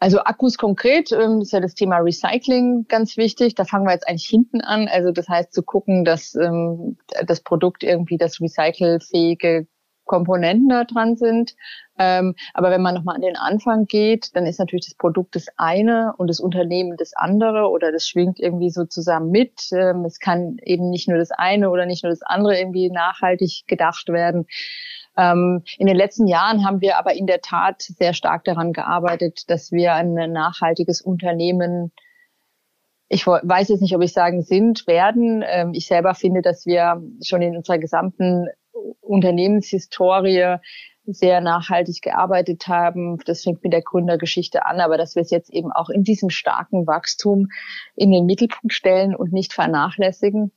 [0.00, 3.54] Also Akkus konkret ähm, ist ja das Thema Recycling ganz wichtig.
[3.54, 4.88] Da fangen wir jetzt eigentlich hinten an.
[4.88, 9.66] Also das heißt zu gucken, dass ähm, das Produkt irgendwie das recycelfähige
[10.06, 11.54] Komponenten da dran sind.
[11.98, 15.46] Ähm, aber wenn man nochmal an den Anfang geht, dann ist natürlich das Produkt das
[15.58, 19.68] eine und das Unternehmen das andere oder das schwingt irgendwie so zusammen mit.
[19.70, 23.64] Ähm, es kann eben nicht nur das eine oder nicht nur das andere irgendwie nachhaltig
[23.66, 24.46] gedacht werden.
[25.16, 29.50] Ähm, in den letzten Jahren haben wir aber in der Tat sehr stark daran gearbeitet,
[29.50, 31.92] dass wir ein nachhaltiges Unternehmen
[33.12, 35.44] ich weiß jetzt nicht, ob ich sagen sind, werden.
[35.44, 38.46] Ähm, ich selber finde, dass wir schon in unserer gesamten
[39.00, 40.58] Unternehmenshistorie
[41.04, 43.18] sehr nachhaltig gearbeitet haben.
[43.26, 46.30] Das fängt mit der Gründergeschichte an, aber dass wir es jetzt eben auch in diesem
[46.30, 47.48] starken Wachstum
[47.96, 50.52] in den Mittelpunkt stellen und nicht vernachlässigen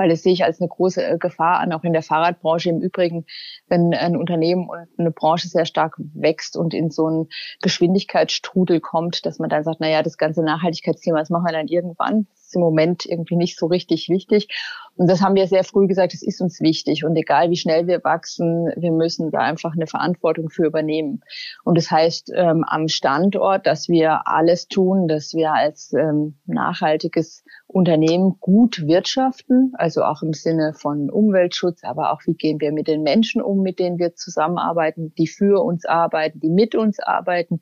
[0.00, 2.70] weil das sehe ich als eine große äh, Gefahr an, auch in der Fahrradbranche.
[2.70, 3.26] Im Übrigen,
[3.68, 7.28] wenn ein Unternehmen und eine Branche sehr stark wächst und in so einen
[7.60, 11.68] Geschwindigkeitsstrudel kommt, dass man dann sagt, na ja, das ganze Nachhaltigkeitsthema, das machen wir dann
[11.68, 14.48] irgendwann ist im Moment irgendwie nicht so richtig wichtig.
[14.96, 17.04] Und das haben wir sehr früh gesagt, es ist uns wichtig.
[17.04, 21.22] Und egal wie schnell wir wachsen, wir müssen da einfach eine Verantwortung für übernehmen.
[21.64, 27.44] Und das heißt ähm, am Standort, dass wir alles tun, dass wir als ähm, nachhaltiges
[27.66, 32.88] Unternehmen gut wirtschaften, also auch im Sinne von Umweltschutz, aber auch wie gehen wir mit
[32.88, 37.60] den Menschen um, mit denen wir zusammenarbeiten, die für uns arbeiten, die mit uns arbeiten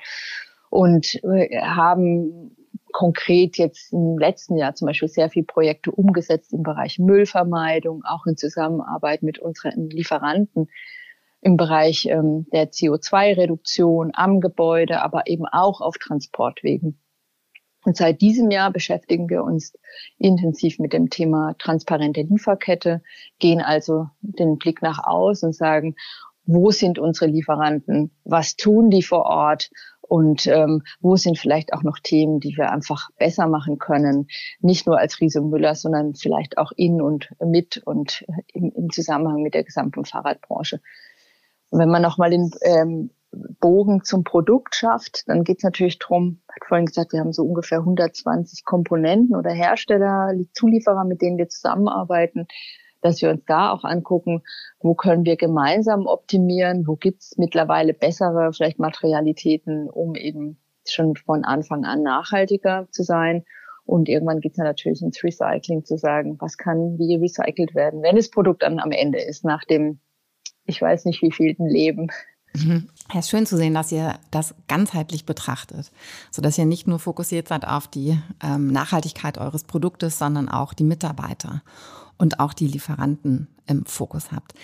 [0.70, 2.56] und äh, haben
[2.98, 8.26] konkret jetzt im letzten Jahr zum Beispiel sehr viele Projekte umgesetzt im Bereich Müllvermeidung, auch
[8.26, 10.68] in Zusammenarbeit mit unseren Lieferanten
[11.40, 17.00] im Bereich ähm, der CO2-Reduktion am Gebäude, aber eben auch auf Transportwegen.
[17.84, 19.74] Und seit diesem Jahr beschäftigen wir uns
[20.18, 23.00] intensiv mit dem Thema transparente Lieferkette,
[23.38, 25.94] gehen also den Blick nach aus und sagen,
[26.46, 28.10] wo sind unsere Lieferanten?
[28.24, 29.70] Was tun die vor Ort?
[30.08, 34.28] Und ähm, wo sind vielleicht auch noch Themen, die wir einfach besser machen können,
[34.60, 39.42] nicht nur als Riese Müller, sondern vielleicht auch in und mit und im, im Zusammenhang
[39.42, 40.80] mit der gesamten Fahrradbranche.
[41.70, 43.10] Und wenn man nochmal den ähm,
[43.60, 46.40] Bogen zum Produkt schafft, dann geht es natürlich drum.
[46.48, 51.50] hat vorhin gesagt, wir haben so ungefähr 120 Komponenten oder Hersteller, Zulieferer, mit denen wir
[51.50, 52.46] zusammenarbeiten
[53.00, 54.42] dass wir uns da auch angucken,
[54.80, 61.44] wo können wir gemeinsam optimieren, wo gibt's mittlerweile bessere vielleicht Materialitäten, um eben schon von
[61.44, 63.44] Anfang an nachhaltiger zu sein.
[63.84, 68.16] Und irgendwann geht's dann natürlich ins Recycling zu sagen, was kann wie recycelt werden, wenn
[68.16, 70.00] das Produkt dann am Ende ist, nach dem,
[70.66, 72.08] ich weiß nicht, wievielten Leben.
[72.54, 72.88] Mhm.
[73.12, 75.90] Ja, schön zu sehen, dass ihr das ganzheitlich betrachtet,
[76.30, 80.84] sodass ihr nicht nur fokussiert seid auf die ähm, Nachhaltigkeit eures Produktes, sondern auch die
[80.84, 81.62] Mitarbeiter
[82.18, 84.54] und auch die Lieferanten im Fokus habt.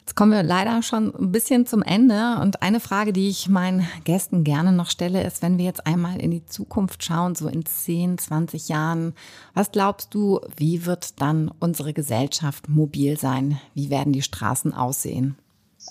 [0.00, 2.38] Jetzt kommen wir leider schon ein bisschen zum Ende.
[2.40, 6.18] Und eine Frage, die ich meinen Gästen gerne noch stelle, ist, wenn wir jetzt einmal
[6.18, 9.12] in die Zukunft schauen, so in 10, 20 Jahren,
[9.52, 13.60] was glaubst du, wie wird dann unsere Gesellschaft mobil sein?
[13.74, 15.36] Wie werden die Straßen aussehen?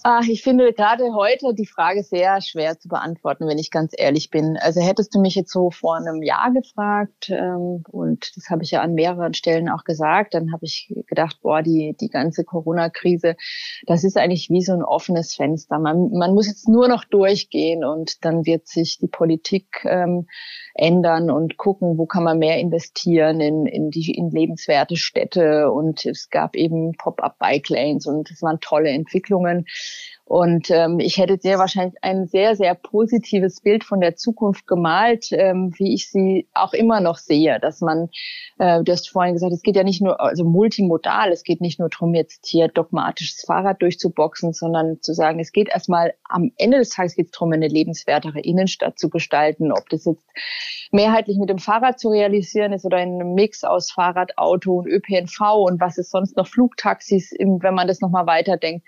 [0.04, 4.30] Ach, ich finde gerade heute die Frage sehr schwer zu beantworten, wenn ich ganz ehrlich
[4.30, 4.58] bin.
[4.58, 8.72] Also hättest du mich jetzt so vor einem Jahr gefragt, ähm, und das habe ich
[8.72, 13.36] ja an mehreren Stellen auch gesagt, dann habe ich gedacht, boah, die, die ganze Corona-Krise,
[13.86, 15.80] das ist eigentlich wie so ein offenes Fenster.
[15.80, 20.28] Man, man muss jetzt nur noch durchgehen und dann wird sich die Politik ähm,
[20.78, 25.72] ändern und gucken, wo kann man mehr investieren in, in die in lebenswerte Städte.
[25.72, 29.66] Und es gab eben Pop-up-Bike-Lanes und es waren tolle Entwicklungen.
[30.28, 35.30] Und ähm, ich hätte sehr wahrscheinlich ein sehr, sehr positives Bild von der Zukunft gemalt,
[35.32, 37.62] ähm, wie ich sie auch immer noch sehe.
[37.62, 38.10] Dass man,
[38.60, 41.80] äh, du hast vorhin gesagt, es geht ja nicht nur, also multimodal, es geht nicht
[41.80, 46.80] nur darum, jetzt hier dogmatisches Fahrrad durchzuboxen, sondern zu sagen, es geht erstmal am Ende
[46.80, 49.72] des Tages geht es darum, eine lebenswertere Innenstadt zu gestalten.
[49.72, 50.26] Ob das jetzt
[50.92, 54.88] mehrheitlich mit dem Fahrrad zu realisieren ist oder in einem Mix aus Fahrrad, Auto und
[54.88, 58.86] ÖPNV und was ist sonst noch Flugtaxis, wenn man das nochmal weiterdenkt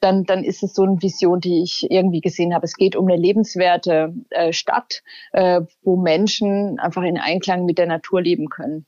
[0.00, 2.64] dann, dann ist es so eine Vision, die ich irgendwie gesehen habe.
[2.64, 5.02] Es geht um eine lebenswerte äh, Stadt,
[5.32, 8.86] äh, wo Menschen einfach in Einklang mit der Natur leben können.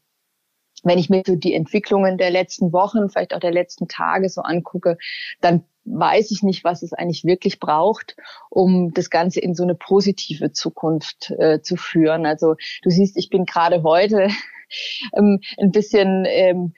[0.83, 4.42] Wenn ich mir so die Entwicklungen der letzten Wochen, vielleicht auch der letzten Tage so
[4.42, 4.99] angucke,
[5.40, 8.16] dann weiß ich nicht, was es eigentlich wirklich braucht,
[8.51, 12.27] um das Ganze in so eine positive Zukunft äh, zu führen.
[12.27, 14.29] Also du siehst, ich bin gerade heute
[15.16, 16.75] ähm, ein bisschen, ähm,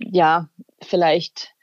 [0.00, 0.48] ja,
[0.80, 1.54] vielleicht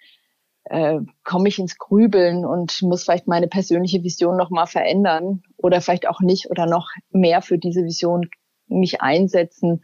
[0.66, 6.08] äh, komme ich ins Grübeln und muss vielleicht meine persönliche Vision nochmal verändern oder vielleicht
[6.08, 8.30] auch nicht oder noch mehr für diese Vision
[8.68, 9.82] mich einsetzen,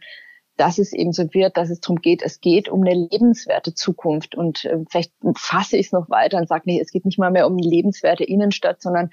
[0.56, 4.34] dass es eben so wird, dass es darum geht, es geht um eine lebenswerte Zukunft.
[4.34, 7.30] Und äh, vielleicht fasse ich es noch weiter und sage, nee, es geht nicht mal
[7.30, 9.10] mehr um eine lebenswerte Innenstadt, sondern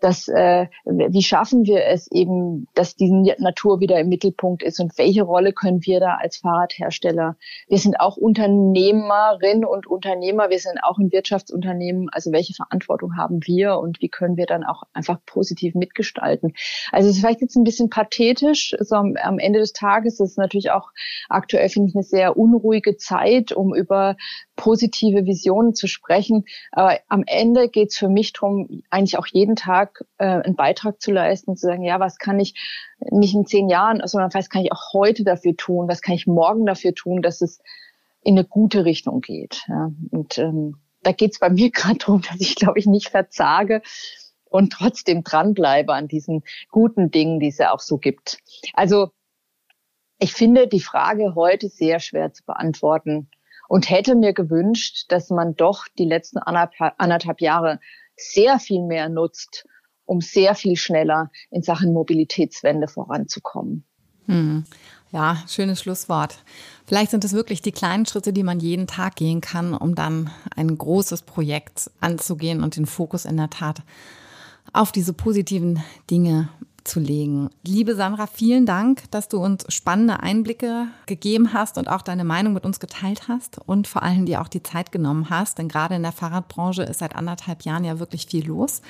[0.00, 4.96] dass äh, wie schaffen wir es eben, dass die Natur wieder im Mittelpunkt ist und
[4.98, 7.36] welche Rolle können wir da als Fahrradhersteller?
[7.68, 13.40] Wir sind auch Unternehmerin und Unternehmer, wir sind auch ein Wirtschaftsunternehmen, also welche Verantwortung haben
[13.44, 16.54] wir und wie können wir dann auch einfach positiv mitgestalten?
[16.92, 20.30] Also es ist vielleicht jetzt ein bisschen pathetisch, so am, am Ende des Tages ist
[20.30, 20.90] es natürlich auch
[21.28, 24.16] aktuell finde ich eine sehr unruhige Zeit, um über
[24.60, 26.44] positive Visionen zu sprechen.
[26.70, 31.00] Aber am Ende geht es für mich darum, eigentlich auch jeden Tag äh, einen Beitrag
[31.00, 32.54] zu leisten, zu sagen, ja, was kann ich
[33.10, 36.26] nicht in zehn Jahren, sondern was kann ich auch heute dafür tun, was kann ich
[36.26, 37.62] morgen dafür tun, dass es
[38.20, 39.64] in eine gute Richtung geht.
[39.66, 39.92] Ja.
[40.10, 43.80] Und ähm, da geht es bei mir gerade darum, dass ich, glaube ich, nicht verzage
[44.44, 48.36] und trotzdem dranbleibe an diesen guten Dingen, die es ja auch so gibt.
[48.74, 49.08] Also
[50.18, 53.30] ich finde die Frage heute sehr schwer zu beantworten
[53.70, 57.78] und hätte mir gewünscht, dass man doch die letzten anderthalb Jahre
[58.16, 59.64] sehr viel mehr nutzt,
[60.06, 63.84] um sehr viel schneller in Sachen Mobilitätswende voranzukommen.
[64.26, 64.64] Hm.
[65.12, 66.42] Ja, schönes Schlusswort.
[66.84, 70.30] Vielleicht sind es wirklich die kleinen Schritte, die man jeden Tag gehen kann, um dann
[70.56, 73.82] ein großes Projekt anzugehen und den Fokus in der Tat
[74.72, 75.80] auf diese positiven
[76.10, 76.48] Dinge
[76.90, 77.50] zu legen.
[77.64, 82.52] Liebe Sandra, vielen Dank, dass du uns spannende Einblicke gegeben hast und auch deine Meinung
[82.52, 85.94] mit uns geteilt hast und vor allem dir auch die Zeit genommen hast, denn gerade
[85.94, 88.82] in der Fahrradbranche ist seit anderthalb Jahren ja wirklich viel los.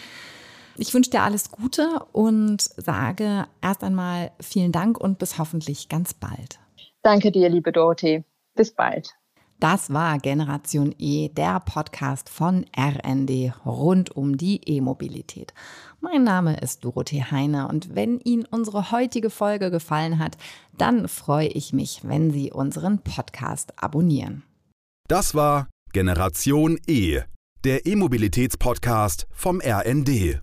[0.76, 6.14] Ich wünsche dir alles Gute und sage erst einmal vielen Dank und bis hoffentlich ganz
[6.14, 6.58] bald.
[7.02, 8.24] Danke dir, liebe Dorothee.
[8.54, 9.19] Bis bald.
[9.60, 15.52] Das war Generation E, der Podcast von RND rund um die E-Mobilität.
[16.00, 20.38] Mein Name ist Dorothee Heine und wenn Ihnen unsere heutige Folge gefallen hat,
[20.78, 24.44] dann freue ich mich, wenn Sie unseren Podcast abonnieren.
[25.08, 27.20] Das war Generation E,
[27.62, 30.40] der E-Mobilitätspodcast vom RND.